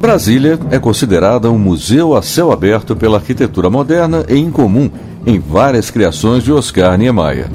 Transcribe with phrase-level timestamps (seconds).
[0.00, 4.88] Brasília é considerada um museu a céu aberto pela arquitetura moderna e incomum
[5.26, 7.48] em várias criações de Oscar Niemeyer.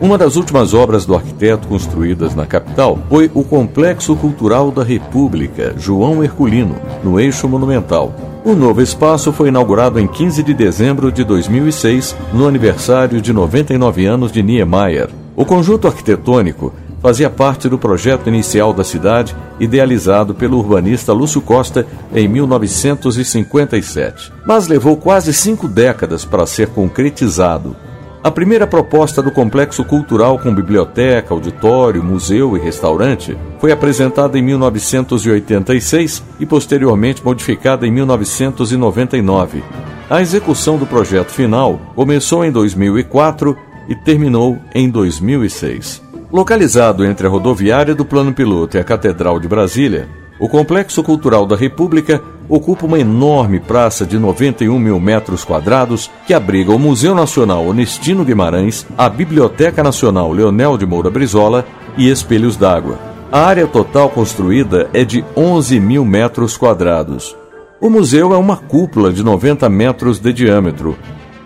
[0.00, 5.74] Uma das últimas obras do arquiteto construídas na capital foi o Complexo Cultural da República,
[5.76, 8.14] João Herculino, no Eixo Monumental.
[8.44, 14.06] O novo espaço foi inaugurado em 15 de dezembro de 2006, no aniversário de 99
[14.06, 15.10] anos de Niemeyer.
[15.34, 21.86] O conjunto arquitetônico fazia parte do projeto inicial da cidade, idealizado pelo urbanista Lúcio Costa
[22.14, 27.76] em 1957, mas levou quase cinco décadas para ser concretizado.
[28.22, 34.42] A primeira proposta do complexo cultural com biblioteca, auditório, museu e restaurante foi apresentada em
[34.42, 39.62] 1986 e posteriormente modificada em 1999.
[40.10, 43.56] A execução do projeto final começou em 2004
[43.88, 46.07] e terminou em 2006.
[46.30, 50.06] Localizado entre a rodoviária do Plano Piloto e a Catedral de Brasília,
[50.38, 56.34] o Complexo Cultural da República ocupa uma enorme praça de 91 mil metros quadrados que
[56.34, 61.64] abriga o Museu Nacional Onestino Guimarães, a Biblioteca Nacional Leonel de Moura Brizola
[61.96, 62.98] e Espelhos d'Água.
[63.32, 67.34] A área total construída é de 11 mil metros quadrados.
[67.80, 70.94] O museu é uma cúpula de 90 metros de diâmetro.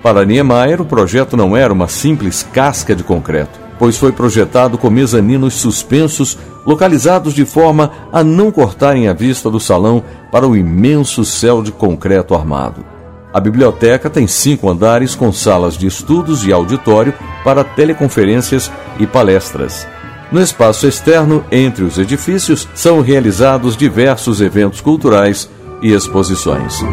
[0.03, 4.89] Para Niemeyer, o projeto não era uma simples casca de concreto pois foi projetado com
[4.89, 11.25] mezaninos suspensos, localizados de forma a não cortarem a vista do salão para o imenso
[11.25, 12.85] céu de concreto armado.
[13.35, 19.85] A biblioteca tem cinco andares com salas de estudos e auditório para teleconferências e palestras.
[20.31, 25.51] No espaço externo, entre os edifícios, são realizados diversos eventos culturais
[25.83, 26.85] e exposições.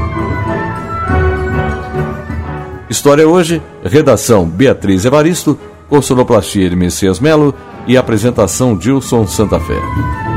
[2.90, 5.56] História hoje, redação Beatriz Evaristo,
[5.90, 7.54] com sonoplastia de Messias Melo
[7.88, 10.29] e apresentação Dilson Santa Fé.